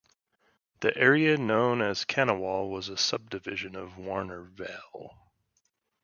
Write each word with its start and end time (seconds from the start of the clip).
The 0.79 0.97
area 0.97 1.37
now 1.37 1.45
known 1.75 1.83
as 1.83 2.05
Kanwal 2.05 2.71
was 2.71 2.89
a 2.89 2.97
subdivision 2.97 3.75
of 3.75 3.97
Warnervale. 3.99 5.11